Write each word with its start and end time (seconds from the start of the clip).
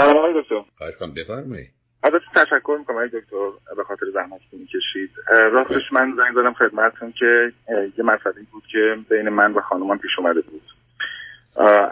سلام 0.00 0.16
آقای 0.16 0.42
دکتر. 0.42 0.62
خواهش 0.78 0.94
کنم 0.96 1.14
بفرمایید. 1.14 1.70
البته 2.02 2.24
تشکر 2.34 2.76
می‌کنم 2.78 2.96
آقای 2.96 3.08
دکتر. 3.08 3.50
به 3.76 3.84
خاطر 3.84 4.06
زحمت 4.14 4.40
که 4.50 4.56
می‌کشید. 4.56 5.10
راستش 5.28 5.92
من 5.92 6.12
زنگ 6.16 6.34
زدم 6.34 6.52
خدمتتون 6.52 7.12
که 7.12 7.52
یه 7.98 8.04
مسئله 8.04 8.42
بود 8.52 8.62
که 8.72 8.96
بین 9.10 9.28
من 9.28 9.52
و 9.52 9.60
خانمان 9.60 9.98
پیش 9.98 10.10
اومده 10.18 10.40
بود. 10.40 10.62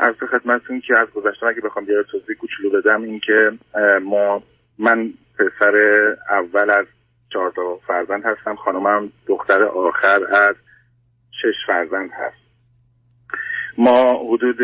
از 0.01 0.15
خدمتتون 0.31 0.81
که 0.81 0.99
از 0.99 1.09
گذشته 1.09 1.47
اگه 1.47 1.61
بخوام 1.61 1.85
یه 1.89 2.03
توضیح 2.11 2.37
کوچولو 2.37 2.71
بدم 2.71 3.03
این 3.03 3.21
که 3.21 3.53
ما 4.03 4.43
من 4.79 5.13
پسر 5.39 5.77
اول 6.31 6.71
از 6.71 6.87
چهار 7.33 7.51
تا 7.51 7.77
فرزند 7.87 8.25
هستم. 8.25 8.55
خانمم 8.55 9.13
دختر 9.27 9.63
آخر 9.63 10.21
از 10.33 10.57
شش 11.43 11.67
فرزند 11.67 12.11
هست. 12.13 12.49
ما 13.79 14.25
حدود 14.29 14.59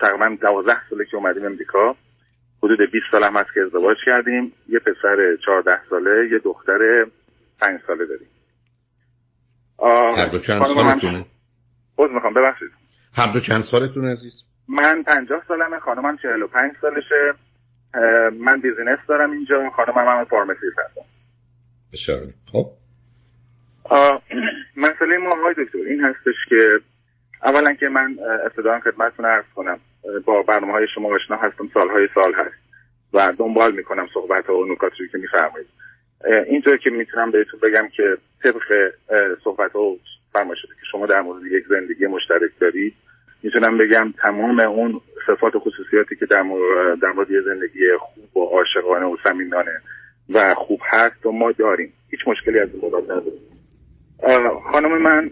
تقریبا 0.00 0.36
دوازده 0.40 0.80
ساله 0.90 1.04
که 1.04 1.16
اومدیم 1.16 1.44
امریکا. 1.44 1.96
حدود 2.62 2.78
20 2.92 3.04
سال 3.12 3.24
هم 3.24 3.36
هست 3.36 3.54
که 3.54 3.60
ازدواج 3.60 3.96
کردیم. 4.06 4.52
یه 4.68 4.78
پسر 4.78 5.36
14 5.46 5.80
ساله 5.90 6.28
یه 6.32 6.38
دختر 6.38 7.06
5 7.60 7.80
ساله 7.86 8.06
داریم. 8.06 8.28
هر 10.16 10.28
دو 10.28 10.38
چند 10.38 10.62
سالتونه؟ 10.62 11.26
باز 11.96 12.10
می‌خوام 12.10 12.34
ببخشید. 12.34 12.70
هر 13.14 13.32
دو 13.32 13.40
چند 13.40 13.62
سالتون 13.70 14.04
عزیز؟ 14.04 14.42
من 14.68 15.02
50 15.02 15.42
سالمه 15.48 15.78
خانمم 15.78 16.16
45 16.16 16.72
سالشه. 16.80 17.34
من 18.40 18.60
business 18.60 18.98
دارم 19.08 19.30
اینجا 19.30 19.70
خانمم 19.76 20.18
هم 20.18 20.24
pharmacist 20.24 20.78
هستم. 20.78 21.00
بسیار 21.92 22.20
خب 22.52 22.66
مسئله 24.86 25.18
ما 25.22 25.30
آقای 25.30 25.54
دکتر 25.64 25.78
این 25.78 26.00
هستش 26.04 26.34
که 26.48 26.80
اولا 27.44 27.74
که 27.74 27.88
من 27.88 28.16
ابتدا 28.44 28.80
خدمتتون 28.80 29.26
عرض 29.26 29.44
کنم 29.54 29.78
با 30.24 30.42
برنامه 30.42 30.72
های 30.72 30.86
شما 30.94 31.14
آشنا 31.14 31.36
هستم 31.36 31.70
سالهای 31.74 32.08
سال 32.14 32.34
هست 32.34 32.54
و 33.14 33.32
دنبال 33.38 33.74
می‌کنم 33.74 34.06
صحبت 34.14 34.46
ها 34.46 34.58
و 34.58 34.72
نکاتی 34.72 35.08
که 35.12 35.18
میفرمایید. 35.18 35.66
اینطور 36.46 36.76
که 36.76 36.90
می‌تونم 36.90 37.30
بهتون 37.30 37.60
بگم 37.60 37.88
که 37.96 38.16
طبق 38.42 38.92
صحبت 39.44 39.72
ها 39.72 39.96
شده 40.34 40.74
که 40.74 40.86
شما 40.92 41.06
در 41.06 41.20
مورد 41.20 41.42
یک 41.44 41.64
زندگی 41.68 42.06
مشترک 42.06 42.50
دارید 42.60 42.94
می‌تونم 43.42 43.78
بگم 43.78 44.14
تمام 44.22 44.60
اون 44.60 45.00
صفات 45.26 45.56
و 45.56 45.60
خصوصیاتی 45.60 46.16
که 46.16 46.26
در 46.26 46.42
مورد, 46.42 47.00
در 47.00 47.12
مورد 47.12 47.28
زندگی 47.44 47.80
خوب 48.00 48.36
و 48.36 48.44
عاشقانه 48.44 49.06
و 49.06 49.16
صمیمانه 49.24 49.80
و 50.34 50.54
خوب 50.54 50.80
هست 50.84 51.26
و 51.26 51.32
ما 51.32 51.52
داریم. 51.52 51.92
هیچ 52.10 52.20
مشکلی 52.26 52.58
از 52.58 52.68
این 52.74 52.94
نداریم. 52.94 53.32
خانم 54.72 55.02
من 55.02 55.30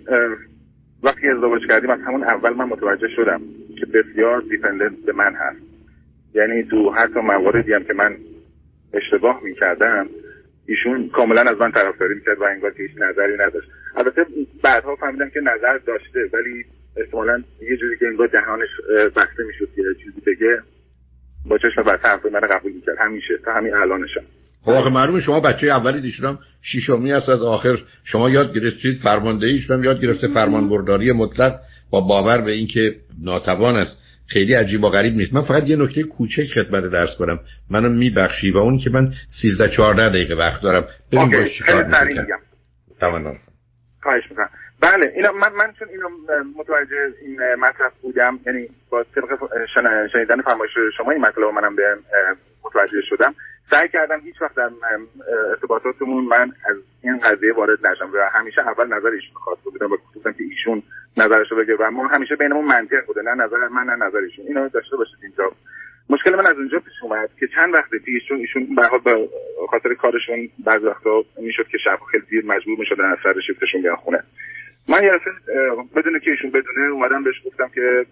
وقتی 1.02 1.28
ازدواج 1.28 1.62
کردیم 1.68 1.90
از 1.90 2.00
همون 2.00 2.24
اول 2.24 2.52
من 2.52 2.64
متوجه 2.64 3.08
شدم 3.16 3.40
که 3.78 3.86
بسیار 3.86 4.40
دیپندنت 4.40 4.92
به 5.06 5.12
من 5.12 5.34
هست. 5.34 5.62
یعنی 6.34 6.62
تو 6.62 6.90
حتی 6.90 7.20
مواردی 7.20 7.72
هم 7.72 7.84
که 7.84 7.92
من 7.92 8.16
اشتباه 8.94 9.40
می‌کردم 9.44 10.06
ایشون 10.66 11.08
کاملا 11.08 11.40
از 11.40 11.60
من 11.60 11.72
طرفداری 11.72 12.14
می‌کرد 12.14 12.38
و 12.40 12.44
انگار 12.44 12.70
که 12.70 12.82
هیچ 12.82 12.92
نظری 12.96 13.34
نداشت. 13.34 13.68
البته 13.96 14.26
بعدها 14.64 14.96
فهمیدم 14.96 15.30
که 15.30 15.40
نظر 15.40 15.78
داشته 15.78 16.30
ولی 16.32 16.64
احتمالا 16.96 17.42
یه 17.60 17.76
جوری 17.76 17.96
که 17.96 18.06
انگار 18.06 18.26
دهانش 18.26 18.68
بسته 19.16 19.44
می‌شد 19.46 19.68
که 19.76 19.82
چیزی 20.04 20.20
بگه 20.26 20.62
با 21.48 21.58
چشم 21.58 21.82
بسته 21.82 22.08
حرفای 22.08 22.30
من 22.30 22.40
قبول 22.40 22.72
می‌کرد. 22.72 22.96
همیشه 22.98 23.38
تا 23.44 23.52
همین 23.52 23.74
الانشم. 23.74 24.24
خب 24.66 24.72
آخه 24.72 24.90
معلومه 24.90 25.20
شما 25.20 25.40
بچه 25.40 25.66
اولی 25.66 26.00
دیشونم 26.00 26.38
شیشمی 26.62 27.10
هست 27.10 27.28
از 27.28 27.42
آخر 27.42 27.78
شما 28.04 28.30
یاد 28.30 28.54
گرفتید 28.54 28.98
فرماندهیش 28.98 29.70
هم 29.70 29.84
یاد 29.84 30.00
گرفته 30.00 30.28
فرمانبرداری 30.28 31.12
مطلق 31.12 31.60
با 31.90 32.00
باور 32.00 32.40
به 32.40 32.52
اینکه 32.52 32.96
ناتوان 33.22 33.76
است. 33.76 34.02
خیلی 34.26 34.54
عجیب 34.54 34.84
و 34.84 34.88
غریب 34.88 35.16
نیست. 35.16 35.34
من 35.34 35.42
فقط 35.42 35.68
یه 35.68 35.76
نکته 35.76 36.02
کوچک 36.02 36.46
خدمت 36.54 36.84
درس 36.84 37.16
کنم. 37.18 37.40
منو 37.70 37.88
میبخشی 37.88 38.50
و 38.50 38.56
اون 38.58 38.78
که 38.78 38.90
من 38.90 39.14
13 39.28 39.68
14 39.68 40.08
دقیقه 40.08 40.34
وقت 40.34 40.62
دارم. 40.62 40.84
ببین 41.12 41.30
باش 41.30 41.58
چیکار 41.58 41.84
می‌کنم 41.84 42.26
تمام. 43.00 43.36
خواهش 44.02 44.22
می‌کنم. 44.30 44.48
بله 44.82 45.12
اینا 45.14 45.32
من 45.32 45.52
من 45.52 45.72
چون 45.78 45.88
اینو 45.88 46.08
متوجه 46.56 47.14
این 47.22 47.54
مطلب 47.54 47.92
بودم 48.02 48.38
یعنی 48.46 48.68
با 48.90 49.04
طبق 49.04 49.38
شنیدن 50.12 50.42
فرمایش 50.42 50.70
شما 50.96 51.10
این 51.10 51.20
مطلب 51.20 51.44
منم 51.44 51.76
به 51.76 51.96
متوجه 52.64 53.00
شدم. 53.08 53.34
سعی 53.70 53.88
کردم 53.88 54.20
هیچ 54.20 54.42
وقت 54.42 54.54
در 54.54 54.70
ارتباطاتمون 55.50 56.24
من 56.24 56.52
از 56.64 56.76
این 57.02 57.18
قضیه 57.18 57.52
وارد 57.52 57.86
نشم 57.86 58.10
و 58.12 58.30
همیشه 58.32 58.68
اول 58.68 58.86
نظر 58.86 59.08
ایشون 59.08 59.34
خواست 59.34 59.62
بودم 59.64 59.92
و 59.92 59.96
گفتم 60.16 60.32
که 60.32 60.44
ایشون 60.44 60.82
نظرش 61.16 61.52
رو 61.52 61.56
بگه 61.56 61.76
و 61.76 61.90
ما 61.90 62.06
همیشه 62.06 62.36
بینمون 62.36 62.64
منطق 62.64 63.06
بوده 63.06 63.22
نه 63.22 63.34
نظر 63.34 63.68
من 63.68 63.82
نه 63.82 64.06
نظر 64.06 64.18
ایشون 64.18 64.46
اینو 64.46 64.68
داشته 64.68 64.96
باشید 64.96 65.18
اینجا. 65.22 65.52
مشکل 66.10 66.34
من 66.34 66.46
از 66.46 66.56
اونجا 66.56 66.78
پیش 66.78 66.94
اومد 67.02 67.30
که 67.40 67.48
چند 67.54 67.74
وقت 67.74 67.90
پیش 67.90 68.22
ایشون 68.22 68.38
ایشون 68.38 68.74
به 68.74 68.82
خاطر 69.70 69.94
کارشون 69.94 70.48
بعض 70.64 70.84
وقتا 70.84 71.24
می‌شد 71.38 71.66
که 71.68 71.78
شب 71.84 71.98
خیلی 72.10 72.24
دیر 72.30 72.44
مجبور 72.44 72.78
می‌شدن 72.78 73.04
از 73.04 73.18
سر 73.22 73.34
شیفتشون 73.46 73.82
بیان 73.82 73.96
خونه. 73.96 74.22
من 74.88 75.02
یه 75.02 75.10
بدون 75.96 76.18
که 76.18 76.30
ایشون 76.30 76.50
بدونه 76.50 76.86
اومدم 76.92 77.24
بهش 77.24 77.34
گفتم 77.46 77.68
که 77.74 78.06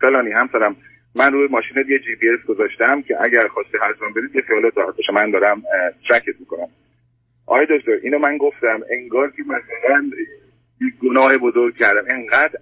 فلانی 0.00 0.32
همسرم 0.32 0.76
من 1.16 1.32
روی 1.32 1.48
ماشین 1.48 1.84
یه 1.88 1.98
جی 1.98 2.16
پی 2.16 2.28
اس 2.28 2.46
گذاشتم 2.46 3.02
که 3.02 3.16
اگر 3.20 3.48
خواستی 3.48 3.78
حتما 3.78 4.08
برید 4.16 4.36
یه 4.36 4.42
خیالت 4.42 4.78
راحت 4.78 4.96
باشه 4.96 5.12
من 5.12 5.30
دارم 5.30 5.62
ترکت 6.08 6.40
می‌کنم. 6.40 6.68
آقای 7.46 7.66
دکتر 7.70 7.92
اینو 8.02 8.18
من 8.18 8.38
گفتم 8.38 8.80
انگار 8.90 9.30
که 9.30 9.42
مثلا 9.42 10.10
گناه 11.02 11.38
بزرگ 11.38 11.76
کردم. 11.76 12.04
انقدر 12.08 12.58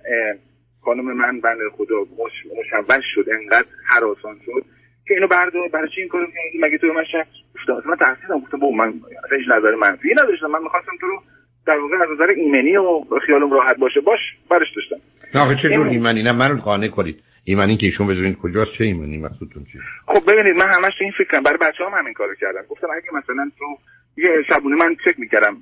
خانم 0.84 1.04
من 1.16 1.40
بنده 1.40 1.70
خدا 1.72 1.96
مشوش 2.18 3.04
شد 3.14 3.26
انقدر 3.40 3.68
هراسان 3.86 4.36
شد 4.44 4.64
که 5.08 5.14
اینو 5.14 5.26
بردار 5.26 5.68
برای 5.68 5.88
چی 5.94 6.00
این 6.00 6.08
کارو 6.08 6.26
مگه 6.60 6.78
تو 6.78 6.86
من 6.86 7.04
شک 7.04 7.26
گفتم 7.54 7.90
من 7.90 7.96
تحصیلم 7.96 8.40
گفتم 8.40 8.58
با 8.58 8.70
من 8.70 8.94
هیچ 9.38 9.48
نظر 9.48 9.74
منفی 9.74 10.08
نداشتم. 10.12 10.46
من 10.46 10.62
می‌خواستم 10.62 10.92
تو 11.00 11.06
رو 11.06 11.22
در 11.66 11.78
واقع 11.78 11.94
از 12.02 12.08
نظر 12.14 12.30
ایمنی 12.36 12.76
و 12.76 13.04
خیالم 13.26 13.52
راحت 13.52 13.76
باشه 13.76 14.00
باش 14.00 14.18
برش 14.50 14.68
داشتم. 14.76 14.96
آخه 15.34 15.56
چه 15.62 15.74
جور 15.74 15.86
ایمنی؟ 15.86 16.22
نه 16.22 16.32
من 16.32 16.56
قانع 16.56 16.88
کنید. 16.88 17.22
ایمنی 17.44 17.76
که 17.76 17.86
ایشون 17.86 18.06
بدونید 18.06 18.38
کجاست 18.38 18.72
چه 18.72 18.84
ایمنی؟ 18.84 19.18
مقصودتون 19.18 19.64
چیه؟ 19.72 19.80
خب 20.06 20.32
ببینید 20.32 20.56
من 20.56 20.70
همش 20.72 20.92
این 21.00 21.12
فکر 21.18 21.28
کنم 21.30 21.42
برای 21.42 21.58
بچه‌ها 21.58 21.90
هم 21.90 21.98
همین 21.98 22.14
کارو 22.14 22.34
کردم. 22.40 22.62
گفتم 22.68 22.88
اگه 22.96 23.22
مثلا 23.22 23.50
تو 23.58 23.64
یه 24.16 24.30
شبونه 24.48 24.76
من 24.76 24.96
چک 25.04 25.18
می‌کردم 25.18 25.56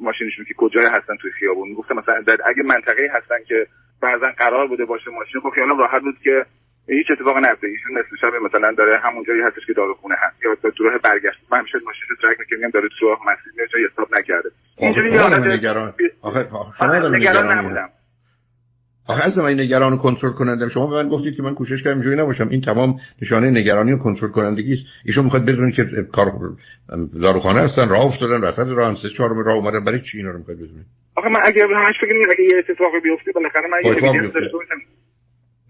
ماشینشون 0.00 0.44
که 0.48 0.54
کجای 0.56 0.86
هستن 0.86 1.16
توی 1.16 1.30
خیابون. 1.30 1.74
گفتم 1.74 1.96
مثلا 1.96 2.14
اگه 2.46 2.62
منطقه 2.62 3.10
هستن 3.12 3.44
که 3.48 3.66
بعضا 4.02 4.26
قرار 4.38 4.66
بوده 4.68 4.84
باشه 4.84 5.10
ماشین 5.10 5.40
خب 5.40 5.50
خیالم 5.50 5.78
راحت 5.78 6.02
بود 6.02 6.18
که 6.24 6.44
هیچ 6.88 7.06
اتفاق 7.10 7.36
نیفته 7.36 7.66
ایشون 7.66 7.98
نصف 7.98 8.08
شب 8.20 8.32
مثلا 8.46 8.72
داره 8.72 8.98
همون 8.98 9.24
جایی 9.24 9.40
هستش 9.40 9.66
که 9.66 9.72
داروخونه 9.72 10.14
هست. 10.18 10.36
یا 10.44 10.70
تو 10.70 10.84
راه 10.84 10.98
برگشت. 10.98 11.38
من 11.52 11.58
همیشه 11.58 11.78
ماشین 11.86 12.02
رو 12.08 12.16
ترک 12.22 12.38
می‌کنم 12.40 12.70
داره 12.70 12.88
تو 13.00 13.08
راه 13.08 13.18
مسیر 13.22 13.52
میره 13.56 13.68
جایی 13.72 13.84
حساب 13.92 14.14
نکرده. 14.14 14.50
اینجوری 14.78 15.10
نگران 15.56 15.94
آخه 16.22 16.48
شما 16.78 17.08
نگران 17.08 17.58
نبودم. 17.58 17.88
آخه 19.08 19.24
از 19.24 19.38
من 19.38 19.60
نگران 19.60 19.92
و 19.92 19.96
کنترل 19.96 20.32
کننده 20.32 20.68
شما 20.68 20.86
به 20.86 21.02
من 21.02 21.08
گفتید 21.08 21.36
که 21.36 21.42
من 21.42 21.54
کوشش 21.54 21.82
کردم 21.82 21.96
اینجوری 21.96 22.16
نباشم. 22.16 22.48
این 22.48 22.60
تمام 22.60 23.00
نشانه 23.22 23.50
نگرانی 23.50 23.92
و 23.92 23.98
کنترل 23.98 24.30
کنندگی 24.30 24.74
است. 24.74 24.82
ایشون 25.04 25.24
می‌خواد 25.24 25.42
بدونید 25.42 25.74
که 25.74 25.84
کار 26.12 26.26
داروخانه 27.22 27.60
هستن 27.60 27.88
راه 27.88 28.06
افتادن 28.06 28.40
وسط 28.40 28.68
راه 28.68 28.96
سه 29.02 29.08
چهار 29.08 29.44
راه 29.44 29.56
اومدن. 29.56 29.84
برای 29.84 30.00
چی 30.00 30.18
اینا 30.18 30.30
رو 30.30 30.38
می‌خواد 30.38 30.56
بدونید 30.56 30.86
آخه 31.16 31.28
من 31.28 31.40
اگر 31.44 31.66
همش 31.66 31.94
فکر 32.00 32.14
اگه 32.30 32.44
یه 32.44 32.58
اتفاقی 32.58 33.00
بیفته 33.00 33.32
بالاخره 33.32 33.68
من 33.70 33.78
یه 33.84 33.94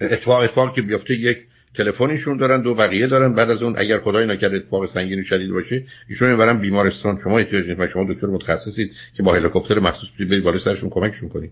اتفاق 0.00 0.40
اتفاق 0.40 0.74
که 0.74 0.82
بیفته 0.82 1.14
یک 1.14 1.38
تلفنشون 1.74 2.36
دارن 2.36 2.62
دو 2.62 2.74
بقیه 2.74 3.06
دارن 3.06 3.34
بعد 3.34 3.50
از 3.50 3.62
اون 3.62 3.74
اگر 3.78 3.98
خدای 3.98 4.26
نکرده 4.26 4.56
اتفاق 4.56 4.86
سنگین 4.86 5.22
شدید 5.24 5.50
باشه 5.50 5.84
ایشون 6.08 6.30
می‌برن 6.30 6.58
بیمارستان. 6.58 7.20
شما 7.24 7.38
احتیاج 7.38 7.68
نیست 7.68 7.86
شما 7.92 8.12
دکتر 8.12 8.26
متخصصید 8.26 8.92
که 9.16 9.22
با 9.22 9.34
هلیکوپتر 9.34 9.78
مخصوص 9.78 10.08
برید 10.20 10.44
بالا 10.44 10.58
سرشون 10.58 10.90
کمکشون 10.90 11.28
کنید. 11.28 11.50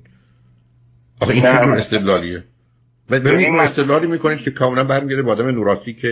آخه 1.21 1.33
این 1.33 1.43
چه 1.43 1.49
استدلالیه؟ 1.49 2.45
ببینید 3.11 3.47
این 3.47 3.59
استدلالی 3.59 4.07
می‌کنید 4.07 4.39
که 4.39 4.51
کاملا 4.51 4.85
برمیگرده 4.85 5.23
با 5.23 5.33
آدم 5.33 5.47
نوراتیک 5.47 6.05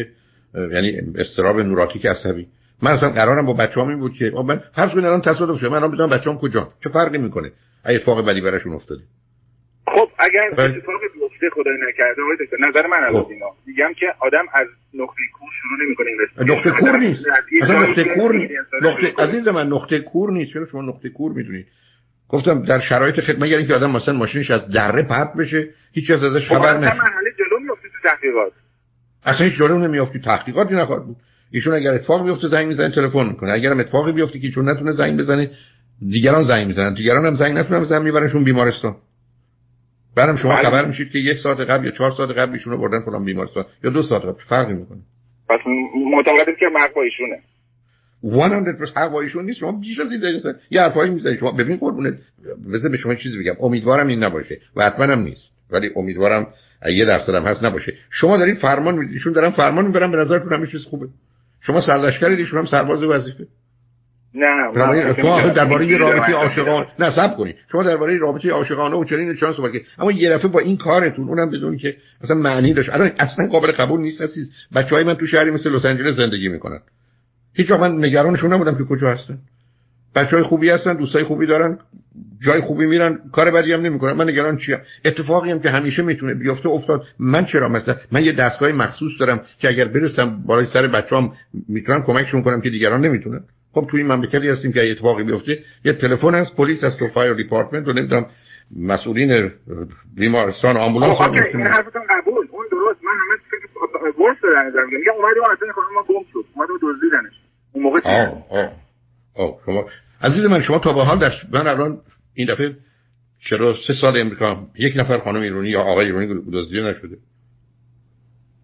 یعنی 0.72 0.92
استراب 1.14 1.60
نوراتیک 1.60 2.06
عصبی. 2.06 2.46
من 2.82 2.90
اصلا 2.90 3.10
قرارم 3.10 3.46
با 3.46 3.52
بچه‌ام 3.52 3.88
این 3.88 3.98
بود 3.98 4.14
که 4.14 4.32
من 4.46 4.60
فرض 4.72 4.90
کنید 4.90 5.04
الان 5.04 5.20
تصادف 5.20 5.60
شد 5.60 5.66
من 5.66 5.76
الان 5.76 5.90
بدونم 5.90 6.10
بچه‌ام 6.10 6.38
کجا 6.38 6.72
چه 6.84 6.90
فرقی 6.90 7.18
می‌کنه؟ 7.18 7.52
اگه 7.84 7.96
اتفاق 7.96 8.28
بدی 8.28 8.40
براشون 8.40 8.72
افتاده. 8.72 9.02
خب 9.86 10.08
اگر 10.18 10.40
اتفاق 10.52 11.00
بیفته 11.40 11.54
خدای 11.62 11.74
نکرده 11.88 12.22
آقای 12.22 12.36
دکتر 12.40 12.56
نظر 12.68 12.86
من 12.86 13.04
از 13.04 13.30
اینا. 13.30 13.46
میگم 13.66 13.92
که 14.00 14.06
آدم 14.20 14.44
از 14.54 14.66
نقطه 14.94 15.22
کور 15.38 15.48
شروع 15.62 15.86
نمی‌کنه 15.86 16.06
این 16.06 16.54
نقطه 16.56 16.70
کور 16.70 16.98
نیست. 16.98 17.26
اصلا 17.62 17.82
نقطه 17.82 18.04
کور 18.04 18.48
نقطه 18.82 19.22
عزیز 19.22 19.48
من 19.48 19.66
نقطه 19.66 19.98
کور 19.98 20.32
نیست. 20.32 20.52
چرا 20.52 20.66
شما 20.66 20.82
نقطه 20.82 21.08
کور 21.08 21.32
می‌دونید 21.32 21.66
گفتم 22.28 22.62
در 22.62 22.80
شرایط 22.80 23.20
خدمت 23.20 23.42
مگر 23.42 23.56
اینکه 23.56 23.74
آدم 23.74 23.90
مثلا 23.90 24.14
ماشینش 24.14 24.50
از 24.50 24.68
دره 24.68 25.02
پرت 25.02 25.32
بشه 25.38 25.68
هیچ 25.92 26.10
از 26.10 26.24
ازش 26.24 26.48
خبر 26.48 26.78
نشه. 26.78 26.94
مرحله 26.94 27.30
جلو 27.38 27.60
میافتی 27.62 27.88
تو 27.88 28.08
تحقیقات. 28.08 28.52
اصلا 29.24 29.46
هیچ 29.46 29.58
جلو 29.58 29.78
نمیافتی 29.78 30.20
تحقیقاتی 30.20 30.74
نخواهد 30.74 31.04
بود. 31.04 31.16
ایشون 31.50 31.74
اگر 31.74 31.94
اتفاق 31.94 32.24
بیفته 32.24 32.48
زنگ 32.48 32.66
می‌زنه 32.66 32.94
تلفن 32.94 33.26
می‌کنه. 33.26 33.52
اگر 33.52 33.70
هم 33.70 33.80
اتفاقی 33.80 34.12
بیفته 34.12 34.38
که 34.38 34.46
ایشون 34.46 34.68
نتونه 34.68 34.92
زنگ 34.92 35.18
بزنه 35.18 35.50
دیگران 36.10 36.42
زنگ 36.42 36.66
می‌زنن. 36.66 36.94
دیگران 36.94 37.26
هم 37.26 37.34
زنگ 37.34 37.58
نتونن 37.58 37.80
بزنن 37.80 38.02
میبرنشون 38.02 38.44
بیمارستان. 38.44 38.96
بعدم 40.16 40.36
شما 40.36 40.54
بله. 40.54 40.62
خبر 40.62 40.84
میشید 40.84 41.10
که 41.10 41.18
یک 41.18 41.38
ساعت 41.38 41.60
قبل 41.60 41.84
یا 41.84 41.90
چهار 41.90 42.10
ساعت 42.10 42.30
قبل 42.30 42.52
ایشونو 42.52 42.76
بردن 42.76 43.00
فلان 43.00 43.24
بیمارستان. 43.24 43.64
یا 43.84 43.90
دو 43.90 44.02
ساعت 44.02 44.22
قبل. 44.22 44.42
فرقی 44.48 44.72
می‌کنه. 44.72 44.98
پس 45.48 45.58
معتقدید 46.12 46.56
که 46.58 46.66
مرگ 46.72 46.94
با 46.94 47.02
ایشونه. 47.02 47.42
100% 48.22 48.96
حق 48.96 49.12
با 49.12 49.20
ایشون 49.20 49.44
نیست. 49.44 49.58
شما 49.58 49.72
بیش 49.72 50.00
از 50.00 50.10
این 50.12 50.20
دقیقه 50.20 50.54
یه 50.70 50.80
حرفایی 50.80 51.10
می‌زنید. 51.10 51.38
شما 51.38 51.52
ببین 51.52 51.76
قربونه 51.76 52.18
بذار 52.72 52.90
به 52.90 52.96
شما 52.96 53.14
چیزی 53.14 53.38
بگم. 53.38 53.54
امیدوارم 53.60 54.06
این 54.06 54.24
نباشه. 54.24 54.58
و 54.76 54.86
حتما 54.86 55.04
هم 55.04 55.20
نیست. 55.20 55.42
ولی 55.70 55.90
امیدوارم 55.96 56.46
یه 56.92 57.04
درصد 57.04 57.34
هم 57.34 57.42
هست 57.42 57.64
نباشه. 57.64 57.94
شما 58.10 58.36
دارید 58.36 58.58
فرمان 58.58 58.94
می‌دید. 58.94 59.14
ایشون 59.14 59.32
دارن 59.32 59.50
فرمان 59.50 59.86
می‌برن. 59.86 60.10
به 60.10 60.16
نظرتون 60.16 60.52
همه 60.52 60.66
چیز 60.66 60.84
خوبه. 60.84 61.08
شما 61.60 61.80
سرلشکرید. 61.80 62.38
ایشون 62.38 62.58
هم 62.58 62.66
سرباز 62.66 63.02
وظیفه. 63.02 63.46
نه 64.36 65.14
شما 65.16 65.48
درباره 65.48 65.96
رابطه 65.96 66.32
عاشقانه 66.32 66.86
نه 66.98 67.10
صبر 67.10 67.34
کنید 67.34 67.56
شما 67.72 67.82
درباره 67.82 68.16
رابطه 68.18 68.50
عاشقانه 68.50 68.96
و 68.96 69.04
چنین 69.04 69.34
چند 69.34 69.54
صحبت 69.54 69.72
اما 69.98 70.12
یه 70.12 70.30
دفعه 70.30 70.48
با 70.48 70.60
این 70.60 70.76
کارتون 70.76 71.28
اونم 71.28 71.50
بدون 71.50 71.76
که 71.76 71.96
اصلا 72.24 72.36
معنی 72.36 72.74
داشت. 72.74 72.90
الان 72.90 73.10
اصلا 73.18 73.46
قابل 73.46 73.72
قبول 73.72 74.00
نیست 74.00 74.22
عزیز. 74.22 74.50
بچهای 74.74 75.04
من 75.04 75.14
تو 75.14 75.26
شهری 75.26 75.50
مثل 75.50 75.70
لس 75.70 75.84
آنجلس 75.84 76.16
زندگی 76.16 76.48
می‌کنن. 76.48 76.80
هیچ 77.54 77.70
من 77.70 78.04
نگرانشون 78.04 78.52
نبودم 78.52 78.78
که 78.78 78.84
کجا 78.84 79.10
هستن. 79.10 79.38
بچه 80.14 80.36
های 80.36 80.42
خوبی 80.42 80.70
هستن 80.70 80.96
دوستای 80.96 81.24
خوبی 81.24 81.46
دارن 81.46 81.78
جای 82.46 82.60
خوبی 82.60 82.86
میرن 82.86 83.18
کار 83.32 83.50
بدی 83.50 83.72
هم 83.72 83.80
نمی‌کنن. 83.80 84.12
من 84.12 84.28
نگران 84.28 84.56
چیم؟ 84.56 84.78
اتفاقی 85.04 85.50
هم 85.50 85.60
که 85.60 85.70
همیشه 85.70 86.02
می‌تونه 86.02 86.34
بیفته 86.34 86.68
افتاد. 86.68 87.02
من 87.18 87.44
چرا 87.44 87.68
مثلا 87.68 87.96
من 88.12 88.24
یه 88.24 88.32
دستگاه 88.32 88.72
مخصوص 88.72 89.12
دارم 89.20 89.40
که 89.58 89.68
اگر 89.68 89.88
برسم 89.88 90.42
بالای 90.46 90.66
سر 90.66 90.86
بچه‌ام 90.86 91.32
می‌تونم 91.68 92.02
کمکشون 92.02 92.42
کنم 92.42 92.60
که 92.60 92.70
دیگران 92.70 93.00
نمی‌تونن؟ 93.00 93.40
خب 93.76 93.86
توی 93.90 94.00
این 94.00 94.12
مملکتی 94.12 94.48
هستیم 94.48 94.72
که 94.72 94.90
اتفاقی 94.90 95.24
بیفته 95.24 95.58
یه 95.84 95.92
تلفن 95.92 96.34
هست 96.34 96.56
پلیس 96.56 96.84
هست 96.84 97.02
و 97.02 97.08
fire 97.08 97.34
department 97.34 97.88
و 97.88 97.92
نمی‌دونم 97.92 98.26
مسئولین 98.76 99.52
بیمارستان 100.16 100.76
آمبولانس 100.76 101.20
این 101.20 101.66
حرفتون 101.66 102.02
قبول. 102.10 102.46
اون 102.50 102.66
درست. 102.70 103.04
من 103.04 103.10
همه 103.10 103.36
فکر 103.50 104.20
worst 104.22 104.36
دارم. 104.42 104.86
میگم 104.86 105.12
اومدیم 105.16 105.42
اصلا 105.42 105.68
ما 105.94 106.02
گم 106.02 106.24
شد. 106.32 106.44
اومدیم 106.54 106.76
دزدیدنش. 106.82 107.32
اون 107.72 107.82
موقع 107.84 108.00
آه 109.34 109.58
شما 109.66 109.84
عزیز 110.22 110.46
من 110.46 110.62
شما 110.62 110.78
تا 110.78 110.92
به 110.92 111.04
حال 111.04 111.18
در 111.18 111.32
من 111.52 111.66
الان 111.66 111.98
این 112.34 112.46
دفعه 112.54 112.76
چرا 113.50 113.74
سه 113.86 113.94
سال 114.00 114.20
امریکا 114.20 114.66
یک 114.78 114.96
نفر 114.96 115.18
خانم 115.18 115.40
ایرانی 115.40 115.68
یا 115.68 115.80
آقای 115.80 116.06
ایرانی 116.06 116.26
دزدیده 116.52 116.82
نشده؟ 116.82 117.16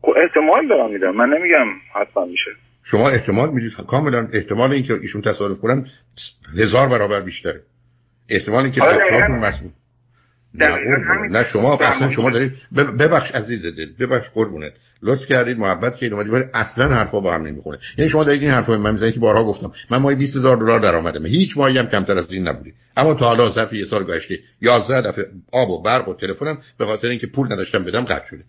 خب 0.03 0.13
احتمال 0.17 0.69
دارم 0.69 0.93
میدم. 0.93 1.17
من 1.17 1.29
نمیگم 1.29 1.67
حتما 1.95 2.25
میشه. 2.25 2.51
شما 2.85 3.09
احتمال 3.09 3.51
می‌دید 3.51 3.73
کاملا 3.73 4.29
احتمال 4.33 4.73
اینکه 4.73 4.95
ایشون 4.95 5.23
تصادف 5.23 5.61
کنن 5.61 5.87
هزار 6.57 6.89
برابر 6.89 7.21
بیشتره. 7.21 7.61
احتمال 8.29 8.63
اینکه 8.63 8.83
آره، 8.83 8.99
بچه‌هاتون 8.99 9.39
مسئول. 9.39 9.71
نه, 10.55 10.77
نه 11.31 11.45
شما 11.45 11.77
اصلا 11.77 12.11
شما 12.11 12.31
دارید. 12.31 12.53
ببخش 12.75 13.31
عزیز 13.31 13.63
دل 13.63 13.93
ببخش 14.01 14.29
قربونت. 14.35 14.73
لطف 15.03 15.27
کردید 15.27 15.59
محبت 15.59 15.95
کردید 15.95 16.13
اومدید 16.13 16.33
ولی 16.33 16.45
اصلا 16.55 16.89
حرفا 16.89 17.21
با 17.21 17.35
هم 17.35 17.43
نمی‌خونه 17.43 17.79
یعنی 17.99 18.11
شما 18.11 18.25
دارید 18.25 18.43
این 18.43 18.51
حرفا 18.51 18.77
من 18.77 18.93
می‌زنید 18.93 19.15
که 19.15 19.21
بارها 19.21 19.45
گفتم 19.45 19.73
من 19.91 19.99
ماهی 19.99 20.17
20000 20.17 20.57
دلار 20.57 20.81
درآمدم 20.81 21.27
هیچ 21.27 21.57
ماهی 21.57 21.79
هم 21.79 21.87
کمتر 21.87 22.19
از 22.19 22.33
این 22.33 22.49
نبودی. 22.49 22.73
اما 22.97 23.15
تا 23.15 23.27
حالا 23.27 23.51
ظرف 23.51 23.73
یه 23.73 23.85
سال 23.85 24.05
گذشته 24.05 24.39
11 24.61 25.11
دفعه 25.11 25.25
آب 25.53 25.71
و 25.71 25.83
برق 25.83 26.09
و 26.09 26.15
تلفنم 26.15 26.59
به 26.79 26.87
خاطر 26.87 27.09
اینکه 27.09 27.27
پول 27.27 27.53
نداشتم 27.53 27.85
بدم 27.85 28.05
قطع 28.05 28.27
شده. 28.27 28.45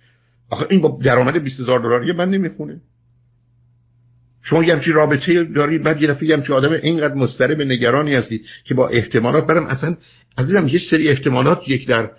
آخه 0.49 0.65
این 0.69 0.81
با 0.81 0.99
درآمد 1.03 1.37
20000 1.37 1.79
دلاری 1.79 2.11
من 2.11 2.29
نمی‌خونه 2.29 2.81
شما 4.43 4.63
یه 4.63 4.73
همچین 4.73 4.93
رابطه 4.93 5.43
دارید 5.43 5.83
بعد 5.83 6.01
یه 6.01 6.07
دفعه 6.07 6.33
همچین 6.35 6.55
آدم 6.55 6.71
اینقدر 6.71 7.15
مضطرب 7.15 7.61
نگرانی 7.61 8.15
هستید 8.15 8.45
که 8.63 8.73
با 8.73 8.87
احتمالات 8.87 9.47
برم 9.47 9.65
اصلا 9.65 9.97
عزیزم 10.37 10.67
یه 10.67 10.79
سری 10.91 11.09
احتمالات 11.09 11.61
یک 11.67 11.87
در 11.87 12.09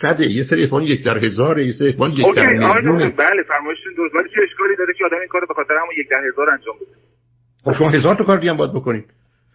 صده 0.00 0.26
یه 0.26 0.42
سری 0.42 0.62
احتمال 0.62 0.82
یک 0.90 1.04
در 1.04 1.18
هزار 1.18 1.58
یه 1.58 1.72
سری 1.72 1.88
احتمال 1.88 2.18
یک 2.18 2.26
در 2.36 2.52
میلیون. 2.52 3.10
بله 3.10 3.42
فرمایشتون 3.48 3.94
درست. 3.96 4.14
ولی 4.14 4.28
چه 4.34 4.40
اشکالی 4.50 4.76
داره 4.78 4.94
که 4.98 5.04
آدم 5.04 5.16
این 5.16 5.28
کارو 5.28 5.46
به 5.46 5.54
خاطر 5.54 5.74
همون 5.74 5.94
یک 5.98 6.08
در 6.10 6.22
هزار 6.32 6.50
انجام 6.50 6.74
بده؟ 6.76 6.90
خب 7.64 7.72
شما 7.78 7.90
هزار 7.90 8.14
تا 8.14 8.24
کار 8.24 8.38
دیگه 8.38 8.50
هم 8.50 8.56
باید 8.56 8.72
بکنید 8.72 9.04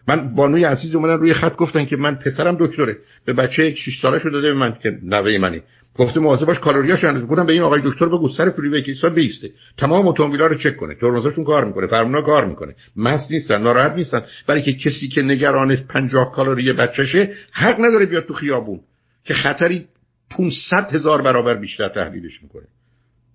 من 0.09 0.35
بانوی 0.35 0.63
عزیز 0.63 0.95
اومدن 0.95 1.19
روی 1.19 1.33
خط 1.33 1.55
گفتن 1.55 1.85
که 1.85 1.95
من 1.95 2.15
پسرم 2.15 2.57
دکتره. 2.59 2.97
به 3.25 3.33
بچه 3.33 3.75
6 3.75 4.01
ساله 4.01 4.19
شده 4.19 4.31
داده 4.31 4.53
من 4.53 4.77
که 4.83 4.97
نوه 5.03 5.37
منی. 5.37 5.61
گفته 5.95 6.19
مواظب 6.19 6.45
باش 6.45 6.59
کالریاش 6.59 7.03
اندازه 7.03 7.25
گفتم 7.25 7.45
به 7.45 7.53
این 7.53 7.61
آقای 7.61 7.81
دکتر 7.85 8.05
بگو 8.05 8.29
سر 8.29 8.49
فریوی 8.49 8.83
که 8.83 8.91
ایسا 8.91 9.09
بیسته. 9.09 9.49
تمام 9.77 10.07
اتومبیلا 10.07 10.47
رو 10.47 10.55
چک 10.55 10.77
کنه. 10.77 10.95
ترمزاشون 10.95 11.43
کار 11.43 11.65
می‌کنه 11.65 11.87
فرمونا 11.87 12.21
کار 12.21 12.45
می‌کنه. 12.45 12.75
مس 12.95 13.31
نیستن 13.31 13.61
ناراحت 13.61 13.93
نیستن. 13.93 14.21
برای 14.47 14.61
که 14.61 14.73
کسی 14.73 15.07
که 15.07 15.21
نگران 15.21 15.75
50 15.75 16.31
کالری 16.35 16.73
بچهشه 16.73 17.33
حق 17.51 17.79
نداره 17.79 18.05
بیاد 18.05 18.25
تو 18.25 18.33
خیابون 18.33 18.79
که 19.23 19.33
خطری 19.33 19.85
500 20.29 20.93
هزار 20.93 21.21
برابر 21.21 21.53
بیشتر 21.53 21.89
تحلیلش 21.89 22.43
می‌کنه. 22.43 22.67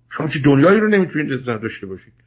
شما 0.09 0.27
چه 0.27 0.39
دنیایی 0.39 0.79
رو 0.79 0.87
نمی‌تونید 0.87 1.45
داشته 1.45 1.87
باشید؟ 1.87 2.24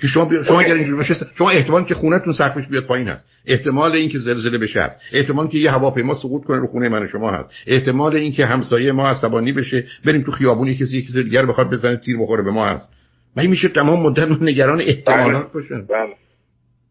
که 0.00 0.06
شما 0.06 0.24
بی... 0.24 0.44
شما 0.44 0.60
اگر 0.60 0.74
اینجوری 0.74 0.96
باشه 0.96 1.14
شما 1.38 1.50
احتمال 1.50 1.84
که 1.84 1.94
خونتون 1.94 2.32
سقفش 2.32 2.66
بیاد 2.66 2.84
پایین 2.84 3.08
هست. 3.08 3.24
احتمال 3.46 3.92
اینکه 3.92 4.18
زلزله 4.18 4.58
بشه 4.58 4.82
هست. 4.82 5.00
احتمال 5.12 5.48
که 5.48 5.58
یه 5.58 5.70
هواپیما 5.70 6.14
سقوط 6.14 6.44
کنه 6.44 6.58
رو 6.58 6.66
خونه 6.66 6.88
من 6.88 7.02
و 7.02 7.06
شما 7.06 7.30
هست. 7.30 7.50
احتمال 7.66 8.16
اینکه 8.16 8.46
همسایه 8.46 8.92
ما 8.92 9.08
عصبانی 9.08 9.52
بشه 9.52 9.84
بریم 10.04 10.22
تو 10.22 10.32
خیابونی 10.32 10.74
کسی 10.74 10.98
یکی 10.98 11.22
دیگر 11.22 11.46
بخواد 11.46 11.70
بزنه 11.70 11.96
تیر 11.96 12.16
بخوره 12.18 12.42
به 12.42 12.50
ما 12.50 12.66
هست. 12.66 12.88
من 13.36 13.46
میشه 13.46 13.68
تمام 13.68 14.02
مدت 14.02 14.42
نگران 14.42 14.80
احتمالات 14.80 15.42
بله. 15.42 15.52
باشن؟ 15.54 15.86
بله. 15.86 16.14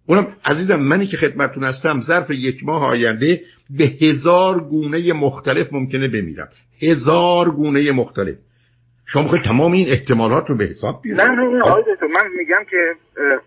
اونم 0.06 0.28
عزیزم 0.46 0.76
منی 0.76 1.08
که 1.08 1.18
خدمتتون 1.18 1.64
هستم 1.64 2.02
ظرف 2.02 2.32
یک 2.32 2.64
ماه 2.64 2.84
آینده 2.84 3.42
به 3.70 3.84
هزار 3.84 4.60
گونه 4.60 5.14
مختلف 5.14 5.74
ممکنه 5.74 6.08
بمیرم. 6.08 6.48
هزار 6.82 7.50
گونه 7.50 7.92
مختلف. 7.92 8.36
شما 9.14 9.24
می‌خواید 9.24 9.46
تمام 9.46 9.72
این 9.72 9.88
احتمالات 9.90 10.50
رو 10.50 10.58
به 10.58 10.66
حساب 10.66 11.02
بیارید؟ 11.02 11.22
نه 11.22 11.32
نه 11.32 11.58
نه 11.58 11.62
آقای 11.62 11.84
من 12.02 12.28
میگم 12.38 12.64
که 12.70 12.78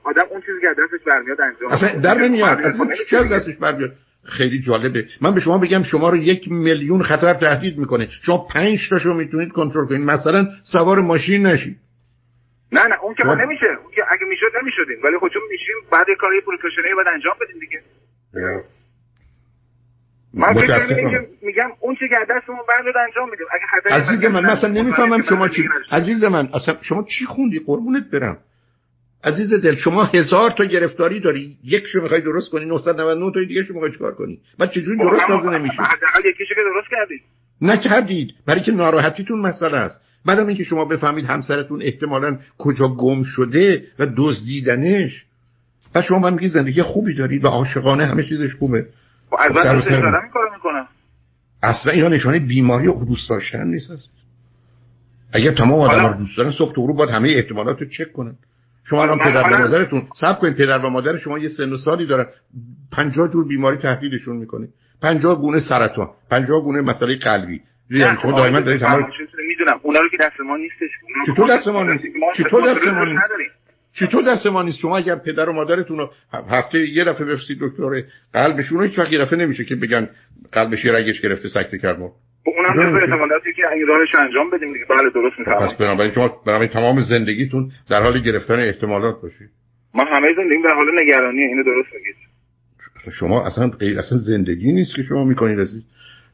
آدم 0.04 0.22
اون 0.30 0.40
چیزی 0.40 0.60
که 0.60 0.66
دستش 0.82 1.04
برمیاد 1.06 1.40
انجام 1.40 1.72
اصلا 1.72 2.00
در 2.00 2.14
نمیاد. 2.14 2.58
اصلا 2.58 2.88
چه 3.10 3.16
از 3.16 3.32
دستش 3.32 3.56
برمیاد؟ 3.56 3.92
خیلی 4.24 4.60
جالبه. 4.60 5.04
من 5.20 5.34
به 5.34 5.40
شما 5.40 5.58
بگم 5.58 5.82
شما 5.82 6.10
رو 6.10 6.16
یک 6.16 6.52
میلیون 6.52 7.02
خطر 7.02 7.34
تهدید 7.34 7.78
می‌کنه. 7.78 8.08
شما 8.22 8.46
پنج 8.54 8.78
تاشو 8.90 9.14
می‌تونید 9.14 9.52
کنترل 9.52 9.86
کنید. 9.86 10.00
مثلا 10.00 10.46
سوار 10.72 11.00
ماشین 11.00 11.46
نشید. 11.46 11.76
نه 12.72 12.86
نه 12.86 12.94
اون 13.02 13.14
که 13.14 13.22
خب 13.22 13.30
نمیشه. 13.30 13.66
اون 13.66 13.92
که 13.94 14.02
اگه 14.08 14.26
می‌شد 14.28 14.52
نمی‌شدیم. 14.62 15.04
ولی 15.04 15.18
خب 15.20 15.28
چون 15.34 15.42
میشیم 15.50 15.74
بعد 15.92 16.06
کاری 16.20 16.40
پروفشنالی 16.40 16.94
بعد 16.96 17.14
انجام 17.14 17.34
بدیم 17.40 17.60
دیگه. 17.60 17.82
من 20.34 20.54
میگم 21.42 21.68
اون 21.80 21.94
چی 21.94 22.08
که 22.08 22.14
دستمون 22.30 22.58
برداد 22.68 22.94
انجام 23.08 23.30
میدیم. 23.30 23.46
اگه 23.52 23.96
عزیز 23.96 24.24
من 24.24 24.52
مثلا 24.52 24.70
نمی‌فهمم 24.70 25.22
شما 25.22 25.48
چی 25.48 25.68
عزیز 25.90 26.24
من 26.24 26.48
اصلا 26.54 26.76
شما 26.82 27.02
چی 27.02 27.24
خوندی؟ 27.24 27.58
قربونت 27.58 28.10
برم. 28.10 28.38
عزیز 29.24 29.52
دل 29.62 29.74
شما 29.74 30.04
هزار 30.04 30.50
تا 30.50 30.64
گرفتاری 30.64 31.20
داری. 31.20 31.56
یک 31.64 31.86
شو 31.86 32.02
می‌خوای 32.02 32.20
درست 32.20 32.50
کنی 32.50 32.64
999 32.64 33.32
تا 33.34 33.44
دیگه 33.44 33.62
شو 33.62 33.74
می‌خوای 33.74 33.92
چیکار 33.92 34.14
کنی؟ 34.14 34.38
بعد 34.58 34.70
چجوری 34.70 34.98
خب 34.98 35.04
درست 35.04 35.26
تازه 35.26 35.50
نمیشه 35.50 35.82
حداقل 35.82 36.28
یکیشو 36.28 36.54
که 36.54 36.60
درست 36.74 36.88
کردید. 36.90 37.20
نکردید. 37.62 38.34
برای 38.46 38.60
که 38.60 38.72
ناراحتیتون 38.72 39.40
مسئله 39.40 39.76
است. 39.76 40.00
بعدم 40.26 40.46
اینکه 40.46 40.64
شما 40.64 40.84
بفهمید 40.84 41.24
همسرتون 41.24 41.82
احتمالا 41.82 42.38
کجا 42.58 42.88
گم 42.88 43.22
شده 43.24 43.84
و 43.98 44.06
دزدیدنش. 44.16 45.24
و 45.94 46.02
شما 46.02 46.18
من 46.18 46.34
میگی 46.34 46.48
زندگی 46.48 46.82
خوبی 46.82 47.14
دارید 47.14 47.44
و 47.44 47.48
عاشقانه 47.48 48.06
همه 48.06 48.28
چیزش 48.28 48.54
خوبه. 48.58 48.86
از 49.38 49.56
وقت 49.56 49.64
دارم. 49.64 50.22
این 50.34 50.52
می‌کنم. 50.54 50.86
اصلا 51.62 51.92
اینا 51.92 52.08
نشانه 52.08 52.38
بیماری 52.38 52.86
و 52.86 53.04
دوست 53.04 53.30
داشتن 53.30 53.66
نیست 53.66 54.08
اگر 55.32 55.52
تمام 55.52 55.80
آدم 55.80 56.06
رو 56.06 56.14
دوست 56.14 56.36
دارن 56.36 56.50
صبح 56.50 56.74
تو 56.74 56.94
باید 56.94 57.10
همه 57.10 57.28
احتمالات 57.28 57.80
رو 57.80 57.88
چک 57.88 58.12
کنن. 58.12 58.34
شما 58.84 59.02
الان 59.02 59.18
پدر 59.18 59.42
و 59.42 59.58
مادرتون 59.58 60.08
سب 60.20 60.38
کنید 60.38 60.56
پدر 60.56 60.78
و 60.78 60.90
مادر 60.90 61.18
شما 61.18 61.38
یه 61.38 61.48
سن 61.48 61.72
و 61.72 61.76
سالی 61.76 62.06
دارن. 62.06 62.26
50 62.92 63.28
جور 63.28 63.48
بیماری 63.48 63.76
تهدیدشون 63.76 64.36
می‌کنه. 64.36 64.68
50 65.02 65.40
گونه 65.40 65.60
سرطان 65.60 66.10
50 66.30 66.62
گونه 66.62 66.80
مسئله 66.80 67.16
قلبی. 67.16 67.60
یعنی 67.90 68.18
شما 68.22 68.32
دائما 68.32 68.60
دارید 68.60 68.82
همه 68.82 69.06
می‌دونم 69.48 69.80
اونا 69.82 70.00
رو 70.00 70.08
که 70.08 70.16
دست 70.20 70.40
ما 70.40 70.56
نیستش. 70.56 70.90
چطور 71.26 71.56
دست 71.56 71.68
ما 71.68 71.82
نیست؟ 71.82 72.04
چطور 72.36 72.74
دست 72.74 72.86
ما 72.86 73.04
نیست؟ 73.04 73.22
چطور 73.94 74.22
دست 74.22 74.46
ما 74.46 74.62
نیست؟ 74.62 74.78
شما 74.78 74.96
اگر 74.96 75.16
پدر 75.16 75.48
و 75.48 75.52
مادرتون 75.52 75.98
رو 75.98 76.10
هفته 76.50 76.78
یه 76.88 77.04
دفعه 77.04 77.26
بفرستید 77.26 77.58
دکتر 77.60 78.02
قلبشون 78.32 78.78
رو 78.78 78.84
هیچ 78.84 78.98
وقت 78.98 79.12
یه 79.12 79.34
نمیشه 79.34 79.64
که 79.64 79.74
بگن 79.74 80.08
قلبش 80.52 80.86
رگش 80.86 81.20
گرفته 81.20 81.48
سکته 81.48 81.78
کرد 81.78 81.98
ما. 81.98 82.12
خب 82.44 82.50
اونم 82.56 82.82
جزو 82.82 82.96
احتمالاتی 82.96 83.52
که 83.56 83.62
این 83.72 83.86
راهش 83.86 84.14
انجام 84.18 84.50
بدیم 84.50 84.72
دیگه 84.72 84.84
بله 84.90 85.10
درست 85.14 85.38
می‌فهمم. 85.38 85.68
پس 85.68 85.76
بنابراین 85.76 86.12
شما 86.12 86.42
برای 86.46 86.68
تمام 86.68 87.00
زندگیتون 87.00 87.70
در 87.90 88.02
حال 88.02 88.20
گرفتن 88.20 88.54
احتمالات 88.54 89.20
باشید. 89.22 89.48
ما 89.94 90.04
همه 90.04 90.28
زندگی 90.36 90.62
در 90.62 90.74
حال 90.74 90.86
نگرانی 91.02 91.40
اینو 91.40 91.64
درست 91.64 91.88
میگید. 91.94 92.16
شما 93.18 93.46
اصلا 93.46 93.68
غیر 93.68 93.98
اصلا 93.98 94.18
زندگی 94.18 94.72
نیست 94.72 94.94
که 94.96 95.02
شما 95.02 95.24
می‌کنید 95.24 95.60
عزیز. 95.60 95.82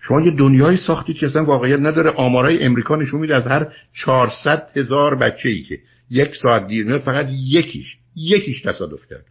شما 0.00 0.20
یه 0.20 0.30
دنیایی 0.30 0.76
ساختید 0.76 1.16
که 1.16 1.26
اصلا 1.26 1.44
واقعیت 1.44 1.80
نداره. 1.80 2.10
آمارای 2.10 2.62
امریکا 2.62 2.96
نشون 2.96 3.20
میده 3.20 3.34
از 3.36 3.46
هر 3.46 3.66
400 3.92 4.68
هزار 4.76 5.16
بچه 5.16 5.48
ای 5.48 5.62
که 5.62 5.78
یک 6.10 6.30
ساعت 6.42 6.66
دیر 6.66 6.86
میاد 6.86 7.00
فقط 7.00 7.28
یکیش 7.30 7.96
یکیش 8.16 8.62
تصادف 8.62 9.06
کرده. 9.10 9.24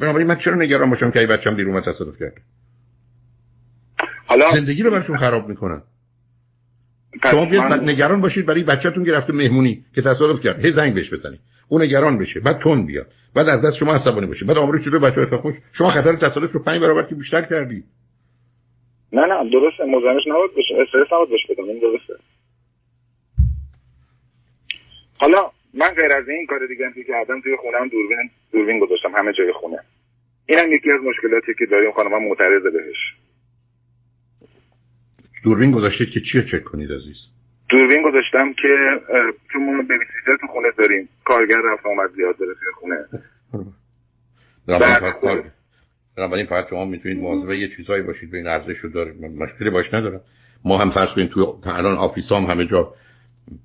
بنابراین 0.00 0.26
من 0.26 0.36
چرا 0.36 0.54
نگران 0.54 0.90
باشم 0.90 1.10
که 1.10 1.20
ای 1.20 1.26
بچم 1.26 1.56
دیر 1.56 1.68
اومد 1.68 1.82
تصادف 1.82 2.18
کرده؟ 2.18 2.40
حالا 4.26 4.52
زندگی 4.52 4.82
رو 4.82 4.90
برشون 4.90 5.16
خراب 5.16 5.48
می‌کنن. 5.48 5.82
شما 7.30 7.46
بیاد 7.46 7.72
نگران 7.72 8.20
باشید 8.20 8.46
برای 8.46 8.62
بچه‌تون 8.62 9.04
که 9.04 9.12
رفته 9.12 9.32
مهمونی 9.32 9.84
که 9.94 10.02
تصادف 10.02 10.42
کرد 10.42 10.64
هی 10.64 10.72
زنگ 10.72 10.94
بهش 10.94 11.12
بزنید. 11.12 11.40
اون 11.68 11.82
نگران 11.82 12.18
بشه. 12.18 12.40
بعد 12.40 12.58
تون 12.58 12.86
بیاد. 12.86 13.06
بعد 13.34 13.48
از 13.48 13.64
دست 13.64 13.76
شما 13.76 13.94
عصبانی 13.94 14.26
باشه. 14.26 14.44
بعد 14.44 14.56
آمروز 14.56 14.84
شده 14.84 14.98
بچه‌ها 14.98 15.38
خوش. 15.38 15.54
شما 15.72 15.90
خطر 15.90 16.16
تصادف 16.16 16.52
رو 16.52 16.62
5 16.62 16.80
برابر 16.80 17.08
که 17.08 17.14
بیشتر 17.14 17.42
کردی. 17.42 17.82
نه 19.12 19.26
نه 19.26 19.50
درسته 19.50 19.84
مزاحمش 19.84 20.22
نبود 20.26 20.50
بشه 20.54 20.74
استرس 20.82 21.12
نبود 21.12 21.30
بشه 21.30 21.54
بدم 21.54 21.68
این 21.68 21.78
درسته. 21.78 22.14
حالا 25.18 25.50
من 25.74 25.90
غیر 25.90 26.16
از 26.16 26.28
این 26.28 26.46
کار 26.46 26.66
دیگه 26.66 26.84
که 26.94 27.04
کردم 27.04 27.40
توی 27.40 27.56
خونم 27.56 27.88
دوربین 27.88 28.30
دوربین 28.52 28.78
گذاشتم 28.78 29.12
همه 29.16 29.32
جای 29.32 29.52
خونه. 29.52 29.78
اینم 30.46 30.72
یکی 30.72 30.90
از 30.92 31.00
مشکلاتی 31.04 31.54
که 31.58 31.66
داریم 31.66 31.92
خانم 31.92 32.28
معترضه 32.28 32.70
بهش. 32.70 33.14
دوربین 35.44 35.70
گذاشتید 35.70 36.10
که 36.10 36.20
چی 36.20 36.42
چک 36.52 36.64
کنید 36.64 36.92
عزیز؟ 36.92 37.16
دوربین 37.68 38.02
گذاشتم 38.02 38.52
که 38.52 39.00
چون 39.52 39.64
ما 39.64 39.82
بیبیسیتر 39.82 40.36
تو 40.40 40.46
خونه 40.46 40.68
داریم 40.78 41.08
کارگر 41.24 41.60
رفت 41.64 41.86
آمد 41.86 42.10
زیاد 42.10 42.38
داره 42.38 42.54
توی 42.54 42.68
خونه. 42.80 43.04
بنابراین 46.18 46.46
فقط 46.46 46.68
شما 46.70 46.84
می‌تونید 46.84 47.18
مواظب 47.18 47.50
یه 47.50 47.68
چیزهایی 47.76 48.02
باشید 48.02 48.30
به 48.30 48.36
این 48.36 48.46
ارزش 48.46 48.78
رو 48.78 48.90
داره 48.90 49.14
مشکلی 49.38 49.70
باش 49.70 49.94
ندارم 49.94 50.20
ما 50.64 50.78
هم 50.78 50.90
فرض 50.90 51.08
کنید 51.08 51.30
تو 51.30 51.60
الان 51.64 51.96
office 51.96 52.32
هم 52.32 52.42
همه 52.42 52.66
جا 52.66 52.94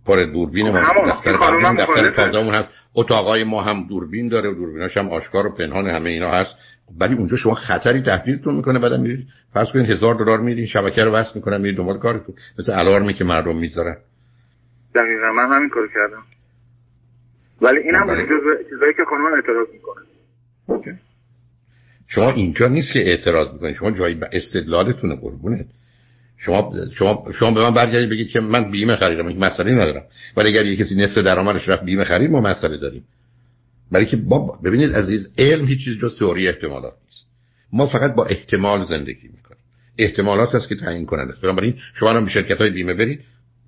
پر 0.06 0.24
دوربین 0.24 0.70
ما. 0.70 0.80
دفتر 0.80 1.38
قبلی 1.38 1.78
دفتر 1.78 2.10
تازهمون 2.10 2.54
هست. 2.54 2.70
اتاقای 2.96 3.44
ما 3.44 3.62
هم 3.62 3.88
دوربین 3.88 4.30
داره 4.30 4.50
و 4.50 4.54
دوربیناش 4.54 4.98
هم 4.98 5.10
آشکار 5.10 5.48
و 5.48 5.50
پنهان 5.50 5.88
همه 5.88 6.10
اینا 6.10 6.32
هست. 6.32 6.56
ولی 7.00 7.16
اونجا 7.16 7.38
شما 7.38 7.54
خطری 7.54 8.02
تهدیدتون 8.02 8.56
می‌کنه. 8.56 8.80
بعدم 8.80 9.02
میرید 9.02 9.28
فرض 9.54 9.68
کنید 9.72 9.90
هزار 9.90 10.16
دلار 10.16 10.40
میرید 10.40 10.68
شبکه 10.68 11.04
رو 11.04 11.12
وصل 11.12 11.32
می‌کنن 11.36 11.62
میرید 11.62 11.78
دنبال 11.78 11.98
کارتون. 11.98 12.36
مثل 12.60 12.72
الارمی 12.72 13.14
که 13.14 13.24
مردم 13.24 13.58
می‌ذارن 13.58 13.98
دقیقا 14.96 15.32
من 15.36 15.56
همین 15.56 15.70
کار 15.70 15.88
کردم. 15.88 16.24
ولی 17.62 17.80
این 17.80 17.96
هم 17.96 18.08
چیزایی 18.70 18.94
که 18.94 19.04
خانم 19.10 19.26
اعتراض 19.26 19.68
می‌کنه. 19.74 20.04
اوکی. 20.66 20.92
شما 22.16 22.32
اینجا 22.32 22.68
نیست 22.68 22.94
که 22.94 23.00
اعتراض 23.00 23.54
می‌کنید. 23.54 23.76
شما 23.76 23.92
جایی 23.92 24.16
به 24.16 24.30
استدلالتون 24.32 25.16
قربونت. 25.16 25.66
شما 26.38 26.74
شما 26.94 27.26
شما 27.40 27.52
به 27.52 27.62
من 27.62 27.74
برگردید 27.74 28.10
بگید 28.10 28.30
که 28.30 28.40
من 28.40 28.72
بیمه 28.72 28.96
خریدم. 28.96 29.28
این 29.28 29.38
مسئله 29.38 29.72
ندارم. 29.72 30.04
ولی 30.38 30.50
اگر 30.50 30.66
یه 30.66 30.76
کسی 30.76 30.96
نصف 30.96 31.18
درآمدش 31.18 31.70
رفت 31.70 31.84
بیمه 31.84 32.04
خرید 32.04 32.32
ما 32.32 32.42
مسئله 32.42 32.78
داریم. 32.78 33.04
برای 33.92 34.06
که 34.06 34.18
با 34.18 34.60
ببینید 34.64 34.96
عزیز 34.96 35.34
علم 35.38 35.66
هیچ 35.66 35.86
چیز 35.86 36.00
جز 36.00 36.20
تئوری 36.20 36.48
احتمالات 36.48 36.94
نیست. 36.94 37.26
ما 37.74 37.88
فقط 37.88 38.16
با 38.16 38.26
احتمال 38.26 38.84
زندگی 38.84 39.28
می‌کنیم. 39.28 39.64
احتمالات 39.98 40.56
هست 40.56 40.70
که 40.70 40.76
تعیین 40.76 41.06
کننده 41.06 41.32
است. 41.32 41.42
بنابراین 41.42 41.76
شما 41.94 42.10
هم 42.10 42.26
به 42.26 42.32
شرکت 42.32 42.58
های 42.58 42.70
بیمه 42.70 42.94
برید. 42.94 43.20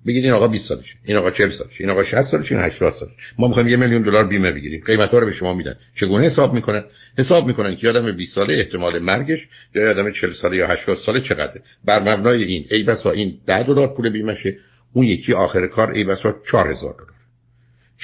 بگید 0.06 0.24
این 0.24 0.32
آقا 0.32 0.48
20 0.48 0.68
سالشه 0.68 0.94
این 1.04 1.16
آقا 1.16 1.30
40 1.30 1.50
سالشه 1.50 1.76
این 1.80 1.90
آقا 1.90 2.04
60 2.04 2.22
سالشه 2.22 2.54
این 2.54 2.64
80 2.64 2.92
سالشه. 2.92 3.14
ما 3.38 3.48
می‌خوایم 3.48 3.68
یه 3.68 3.76
میلیون 3.76 4.02
دلار 4.02 4.26
بیمه 4.26 4.52
بگیریم. 4.52 4.82
قیمت 4.86 5.10
ها 5.10 5.18
رو 5.18 5.26
به 5.26 5.32
شما 5.32 5.54
میدن. 5.54 5.74
چگونه 5.94 6.26
حساب 6.26 6.54
می‌کنن؟ 6.54 6.84
حساب 7.18 7.46
می‌کنن 7.46 7.76
که 7.76 7.88
آدم 7.88 8.12
20 8.12 8.34
ساله 8.34 8.54
احتمال 8.54 8.98
مرگش 8.98 9.38
یا 9.74 9.90
آدم 9.90 10.10
40 10.10 10.32
ساله 10.32 10.56
یا 10.56 10.66
80 10.66 10.98
ساله 11.06 11.20
چقدره. 11.20 11.62
بر 11.84 12.02
مبنای 12.02 12.44
این 12.44 12.64
ای 12.70 12.82
بسا 12.82 13.10
این 13.10 13.38
10 13.46 13.62
دلار 13.62 13.94
پول 13.94 14.10
بیمهشه 14.10 14.56
اون 14.92 15.06
یکی 15.06 15.32
آخر 15.32 15.66
کار 15.66 15.90
ای 15.90 16.04
بسا 16.04 16.34
4000 16.50 16.94
دلار. 16.94 17.08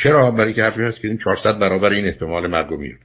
چرا؟ 0.03 0.31
برای 0.31 0.53
که 0.53 0.63
حرفی 0.63 0.83
هست 0.83 1.01
که 1.01 1.09
این 1.09 1.19
400 1.25 1.59
برابر 1.59 1.91
این 1.91 2.07
احتمال 2.07 2.47
مرگ 2.47 2.67
رو 2.67 2.77
میاره 2.77 2.99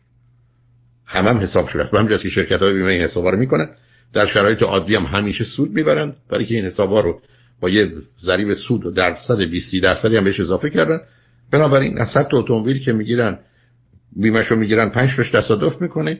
هم 1.06 1.28
هم 1.28 1.38
حساب 1.38 1.68
شده. 1.68 1.90
به 1.92 2.00
همین 2.00 2.18
که 2.18 2.30
شرکت 2.30 2.60
های 2.60 2.74
بیمه 2.74 2.92
این 2.92 3.02
حسابا 3.02 3.30
رو 3.30 3.38
می‌کنن. 3.38 3.70
در 4.14 4.28
شرایط 4.28 4.64
عادی 4.64 4.96
هم 4.96 5.04
همیشه 5.04 5.44
سود 5.44 5.72
می‌برن. 5.72 6.16
برای 6.30 6.46
که 6.46 6.56
این 6.56 6.66
حسابا 6.66 7.00
رو 7.00 7.22
با 7.62 7.70
یه 7.70 7.92
ضریب 8.22 8.54
سود 8.54 8.86
و 8.86 8.92
درصد 8.92 9.42
20 9.42 9.76
درصدی 9.76 10.18
هم 10.18 10.24
بهش 10.24 10.40
اضافه 10.40 10.70
کردن. 10.70 11.00
بنابراین 11.52 11.98
از 11.98 12.08
100 12.10 12.30
اتومبیل 12.34 12.84
که 12.84 12.94
می‌گیرن 12.94 13.40
بیمهشو 14.16 14.56
می‌گیرن 14.56 14.90
5 14.90 15.12
روش 15.18 15.32
تصادف 15.32 15.82
می‌کنه. 15.82 16.20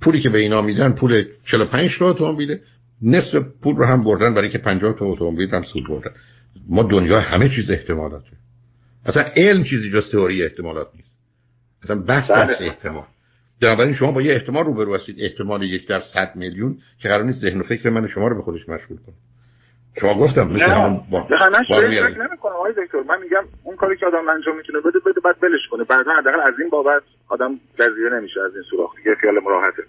پولی 0.00 0.20
که 0.20 0.28
به 0.28 0.38
اینا 0.38 0.62
میدن 0.62 0.92
پول 0.92 1.24
45 1.44 1.98
تا 1.98 2.10
اتومبیله. 2.10 2.60
نصف 3.02 3.34
پول 3.62 3.76
رو 3.76 3.84
هم 3.84 4.04
بردن 4.04 4.34
برای 4.34 4.50
که 4.50 4.58
50 4.58 4.96
تا 4.98 5.04
اتومبیل 5.06 5.50
هم 5.50 5.62
سود 5.62 5.88
بردن. 5.88 6.10
ما 6.68 6.82
دنیا 6.82 7.20
همه 7.20 7.48
چیز 7.48 7.70
احتمالاته 7.70 8.30
اصلا 9.06 9.22
علم 9.36 9.64
چیزی 9.64 9.90
جز 9.90 10.10
تئوری 10.10 10.42
احتمالات 10.42 10.88
نیست. 10.96 11.16
اصلا 11.82 11.96
بحث 11.96 12.30
بله. 12.30 12.46
بحث 12.46 12.60
احتمال. 12.60 13.04
بنابراین 13.60 13.94
شما 13.94 14.12
با 14.12 14.22
یه 14.22 14.32
احتمال 14.32 14.64
روبرو 14.64 14.94
هستید. 14.94 15.16
احتمال 15.18 15.62
یک 15.62 15.88
در 15.88 16.00
صد 16.00 16.32
میلیون 16.36 16.78
که 17.02 17.08
قرار 17.08 17.24
نیست 17.24 17.40
ذهن 17.40 17.60
و 17.60 17.62
فکر 17.62 17.90
من 17.90 18.06
شما 18.08 18.28
رو 18.28 18.36
به 18.36 18.42
خودش 18.42 18.68
مشغول 18.68 18.96
کنه. 18.96 19.14
شما 20.00 20.14
گفتم 20.14 20.42
مثل 20.42 20.62
همون 20.62 21.00
با 21.10 21.18
نمی‌کنم 21.18 22.52
آقای 22.52 22.72
دکتر. 22.72 22.98
من 23.08 23.22
میگم 23.22 23.44
اون 23.64 23.76
کاری 23.76 23.96
که 23.96 24.06
آدم 24.06 24.28
انجام 24.28 24.56
می‌تونه 24.56 24.80
بده 24.80 24.98
بده 25.06 25.20
بعد 25.24 25.40
بلش 25.40 25.60
کنه. 25.70 25.84
بعدا 25.84 26.12
حداقل 26.12 26.40
از 26.40 26.54
این 26.60 26.70
بابت 26.70 27.02
آدم 27.28 27.50
لذیذ 27.78 28.12
نمیشه 28.12 28.40
از 28.40 28.54
این 28.54 28.64
سوراخ. 28.70 28.96
دیگه 28.96 29.14
خیال 29.20 29.34
راحته. 29.46 29.82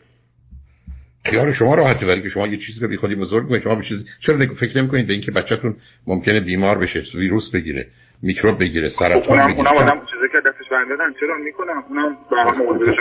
خیال 1.25 1.53
شما 1.53 1.75
راحته 1.75 2.05
ولی 2.05 2.21
که 2.21 2.29
شما 2.29 2.47
یه 2.47 2.57
چیزی 2.57 2.79
رو 2.81 2.87
بی 2.87 3.15
بزرگ 3.15 3.49
کنید 3.49 3.63
شما 3.63 3.75
به 3.75 3.83
چیزی 3.83 4.05
چرا 4.25 4.37
فکر 4.59 4.77
نمی‌کنید 4.77 5.07
به 5.07 5.13
اینکه 5.13 5.31
بچه‌تون 5.31 5.75
ممکنه 6.07 6.39
بیمار 6.39 6.77
بشه 6.77 7.03
ویروس 7.15 7.51
بگیره 7.53 7.87
میکروب 8.21 8.59
بگیره 8.59 8.89
سرطان 8.89 9.39
اونم 9.39 9.53
بگیره؟ 9.53 9.71
اونم 9.71 9.87
آدم 9.87 9.99
چیزی 9.99 10.27
که 10.31 10.49
دستش 10.49 10.69
بندادن 10.71 11.13
چرا 11.19 11.37
می‌کنم؟ 11.37 11.83
اونم 11.89 12.17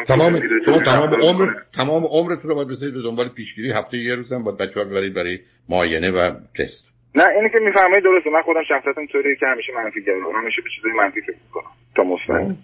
تمام 0.07 0.41
شما 0.67 0.79
تمام 0.79 1.15
عمر 1.15 1.55
تمام 1.75 2.05
عمرتون 2.05 2.51
رو 2.51 2.55
باید 2.55 2.69
بذارید 2.69 2.95
به 2.95 3.03
دنبال 3.03 3.29
پیشگیری. 3.29 3.73
هفته 3.73 3.99
یه 3.99 4.15
روز 4.15 4.33
هم 4.33 4.45
باید 4.45 4.59
بچه‌ها 4.59 4.87
ببرید 4.87 5.15
برای 5.15 5.39
معاینه 5.69 6.11
و 6.11 6.31
تست. 6.59 6.92
نه 7.15 7.25
اینی 7.37 7.51
که 7.51 7.59
می‌فهمید 7.59 8.05
درسته. 8.05 8.31
من 8.31 8.43
خودم 8.43 8.63
شخصیتم 8.69 9.07
طوریه 9.07 9.37
که 9.41 9.47
همیشه 9.47 9.73
منفی 9.77 10.03
گرام 10.03 10.37
همیشه 10.43 10.63
به 10.63 10.69
چیزای 10.77 10.93
منفی 10.93 11.21
فکر 11.21 11.37
می‌کنم. 11.47 11.71
تا 11.97 12.03
مثبت. 12.03 12.57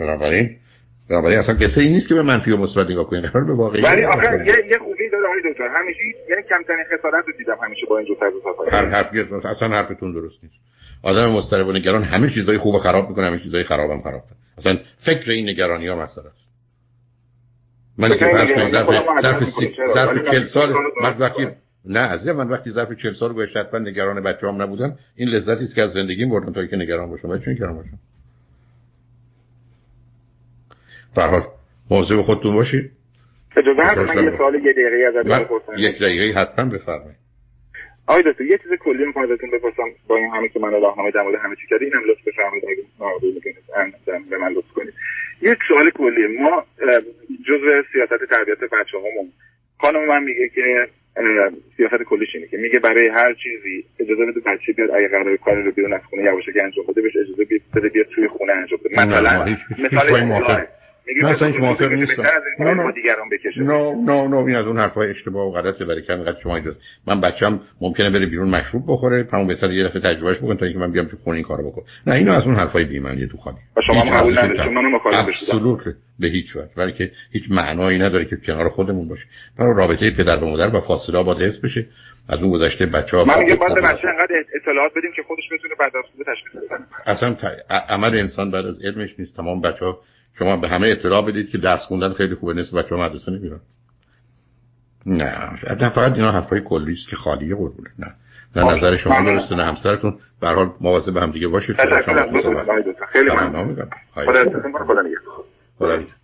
بنابراین 0.00 0.56
بنابراین 1.10 1.38
اصلا 1.38 1.54
قصه 1.54 1.80
این 1.80 1.92
نیست 1.92 2.08
که 2.08 2.14
به 2.14 2.22
منفی 2.22 2.50
و 2.50 2.56
مثبت 2.56 2.90
نگاه 2.90 3.06
کنید 3.06 3.24
قرار 3.24 3.44
به 3.44 3.54
واقعی 3.54 3.82
ولی 3.82 4.04
آخه 4.04 4.46
یه 4.46 4.54
یه 4.70 4.78
خوبی 4.78 5.08
داره 5.12 5.26
آقای 5.26 5.52
دکتر. 5.52 5.68
همیشه 5.68 6.00
یعنی 6.30 6.42
کمترین 6.42 6.84
خسارت 6.98 7.24
رو 7.26 7.32
دیدم 7.38 7.58
همیشه 7.62 7.86
با 7.86 7.98
اینجور 7.98 8.16
طرز 8.16 8.32
هر 8.72 8.86
حرفی 8.86 9.20
اصلا 9.20 9.68
حرفتون 9.68 10.12
درست 10.12 10.34
نیست. 10.42 10.54
آدم 11.02 11.30
مضطرب 11.30 11.66
و 11.66 11.72
نگران 11.72 12.02
همه 12.02 12.30
چیزای 12.30 12.58
خوب 12.58 12.78
خراب 12.78 13.08
می‌کنه 13.08 13.26
همه 13.26 13.38
چیزای 13.38 13.64
خرابم 13.64 14.00
خراب 14.02 14.20
کنه 14.20 14.38
اصلا 14.58 14.78
فکر 15.06 15.30
این 15.30 15.48
نگرانی 15.48 15.88
ها 15.88 15.96
مسئله 15.96 16.26
است. 16.26 16.42
من 17.98 18.08
که 18.08 18.24
فرض 18.24 18.52
کنید 18.52 18.70
ظرف 18.70 18.88
ظرف 19.22 19.44
ظرف 19.94 20.30
40 20.30 20.44
سال 20.44 20.74
من 21.02 21.18
وقتی 21.18 21.48
نه 21.84 22.00
از 22.00 22.26
من 22.26 22.48
وقتی 22.48 22.70
ظرف 22.70 22.92
40 22.92 23.12
سال 23.12 23.32
گذشته 23.32 23.60
حتما 23.60 23.80
نگران 23.80 24.22
بچه‌ام 24.22 24.62
نبودم. 24.62 24.98
این 25.16 25.28
لذتی 25.28 25.64
است 25.64 25.74
که 25.74 25.82
از 25.82 25.92
زندگیم 25.92 26.30
بردم 26.30 26.52
تا 26.52 26.66
که 26.66 26.76
نگران 26.76 27.10
باشم. 27.10 27.28
بچه 27.28 27.50
نگران 27.50 27.76
باشم؟ 27.76 27.98
فرهاد 31.14 31.46
موضوع 31.90 32.22
خودتون 32.22 32.54
باشید 32.54 32.90
اجازه 33.56 33.82
هست 33.82 33.98
من 33.98 34.24
یه 34.24 34.36
سوال 34.36 34.54
یه 34.54 34.72
دقیقه 34.72 35.18
ازت 35.18 35.28
بپرسم. 35.28 35.72
یک 35.76 35.98
دقیقه 35.98 36.40
حتما 36.40 36.64
بفرمایید. 36.64 37.16
آقای 38.06 38.22
دکتر 38.22 38.44
یه 38.44 38.58
چیز 38.58 38.72
کلی 38.80 39.04
می‌خوام 39.06 39.32
ازتون 39.32 39.50
بپرسم. 39.50 39.82
با 40.08 40.16
این 40.16 40.30
همه 40.34 40.48
که 40.48 40.60
من 40.60 40.72
راهنمای 40.72 41.12
در 41.12 41.22
مورد 41.22 41.40
همه 41.44 41.56
چی 41.56 41.66
کردی 41.70 41.84
اینم 41.84 42.00
لطف 42.08 42.28
بفرمایید 42.28 42.64
اگه 42.64 42.82
ناراحت 43.00 44.28
به 44.30 44.38
من 44.38 44.52
لطف 44.52 44.72
کنید. 44.74 44.94
یک 45.42 45.58
سوال 45.68 45.90
کلی 45.90 46.38
ما 46.40 46.64
جزء 47.48 47.82
سیاست 47.92 48.24
تربیت 48.30 48.58
بچه‌هامون 48.58 49.32
خانم 49.80 50.06
من 50.08 50.22
میگه 50.24 50.48
که 50.48 50.88
سیاست 51.76 52.02
کلیش 52.02 52.28
اینه 52.34 52.46
که 52.46 52.56
میگه 52.56 52.78
برای 52.78 53.08
هر 53.08 53.34
چیزی 53.34 53.84
اجازه 54.00 54.26
بده 54.26 54.40
بچه 54.40 54.72
بیاد 54.72 54.90
اگه 54.90 55.08
قرار 55.08 55.36
کاری 55.36 55.62
رو 55.62 55.72
بیرون 55.72 55.92
از 55.92 56.00
خونه 56.10 56.22
یواشکی 56.22 56.60
انجام 56.60 56.84
بده 56.88 57.02
بهش 57.02 57.16
اجازه 57.16 57.44
بده 57.74 57.88
بیاد 57.88 58.06
توی 58.14 58.28
خونه 58.28 58.52
انجام 58.52 58.78
بده. 58.84 59.06
مثلا 59.06 59.44
نه 59.44 60.66
اصلا 61.24 61.48
هیچ 61.48 61.60
موافق 61.60 61.92
نیستم. 61.92 62.22
نه 62.58 62.74
نه. 62.74 62.92
نه 63.56 63.92
نه 63.94 64.28
نه 64.28 64.36
این 64.36 64.56
از 64.56 64.66
اون 64.66 64.78
حرفای 64.78 65.10
اشتباه 65.10 65.48
و 65.48 65.52
غلطه. 65.52 65.84
برای 65.84 66.02
که 66.02 66.12
انقدر 66.12 66.40
شما 66.42 66.56
اینجاست. 66.56 66.78
من 67.06 67.20
بچم 67.20 67.60
ممکنه 67.80 68.10
بره 68.10 68.26
بیرون 68.26 68.48
مشروب 68.48 68.84
بخوره 68.88 69.28
همون 69.32 69.46
بهتر 69.46 69.70
یه 69.70 69.84
دفعه 69.84 70.00
تجربهش 70.00 70.36
بکن 70.36 70.56
تا 70.56 70.66
اینکه 70.66 70.80
من 70.80 70.92
بیام 70.92 71.06
تو 71.06 71.16
خونه 71.16 71.36
این 71.36 71.44
کارو 71.44 71.70
بکن 71.70 71.82
نه 72.06 72.14
اینو 72.14 72.32
از 72.32 72.46
اون 72.46 72.54
حرفای 72.54 72.84
بی 72.84 72.98
معنی 72.98 73.26
تو 73.26 73.36
خالی. 73.36 73.56
شما 73.86 74.02
قبول 74.02 74.38
نداشتید 74.38 74.72
منو 74.72 74.90
مخالف 74.90 75.26
به 76.18 76.28
هیچ 76.28 76.56
وجه. 76.56 76.68
برای 76.76 76.92
که 76.92 77.10
هیچ 77.32 77.42
معنایی 77.50 77.98
نداره 77.98 78.24
که 78.24 78.36
کنار 78.36 78.68
خودمون 78.68 79.08
باشه. 79.08 79.24
برای 79.58 79.74
رابطه 79.76 80.10
پدر 80.10 80.44
و 80.44 80.48
مادر 80.48 80.76
و 80.76 80.80
فاصله 80.80 81.22
با 81.22 81.34
حفظ 81.34 81.58
بشه. 81.58 81.86
از 82.28 82.42
اون 82.42 82.50
گذشته 82.50 82.86
بچه 82.86 83.16
ها 83.16 83.24
من 83.24 83.38
میگم 83.38 83.56
باید 83.56 83.74
بچه 83.74 84.08
انقدر 84.08 84.44
اطلاعات 84.54 84.92
بدیم 84.96 85.10
که 85.16 85.22
خودش 85.22 85.44
بتونه 85.52 85.74
بعد 85.80 85.92
از 85.96 86.04
تشخیص 86.26 86.62
بده. 86.70 86.84
اصلا 87.06 87.36
عمل 87.88 88.18
انسان 88.18 88.50
بعد 88.50 88.66
از 88.66 88.84
علمش 88.84 89.10
نیست. 89.18 89.36
تمام 89.36 89.60
بچه 89.60 89.84
ها 89.84 89.98
شما 90.38 90.56
به 90.56 90.68
همه 90.68 90.88
اطلاع 90.88 91.26
بدید 91.26 91.50
که 91.50 91.58
درس 91.58 91.80
خوندن 91.80 92.12
خیلی 92.12 92.34
خوبه. 92.34 92.54
نصف 92.54 92.74
بچه 92.74 92.94
ها 92.94 93.04
مدرسه 93.04 93.32
نمیرن. 93.32 93.60
نه 95.06 95.50
نه 95.80 95.90
فقط 95.90 96.12
اینا 96.12 96.32
حرفای 96.32 96.60
کلی 96.60 96.92
است 96.92 97.08
که 97.10 97.16
خالیه 97.16 97.54
قربونه. 97.54 97.90
نه. 97.98 98.14
نه 98.56 98.76
نظر 98.76 98.96
شما 98.96 99.20
درسته 99.20 99.54
نه 99.54 99.64
همسرتون. 99.64 100.18
به 100.40 100.48
هر 100.48 100.54
حال 100.54 100.70
مواظب 100.80 101.16
هم 101.16 101.30
دیگه 101.30 101.48
باشید. 101.48 101.76
خیلی 103.12 103.30
ممنون. 103.30 103.88
خدا 104.14 105.02
نگهدار. 105.02 106.14